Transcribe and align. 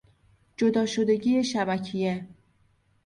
جدا 0.57 0.85
شدگی 0.85 1.43
شبکیه 1.43 2.27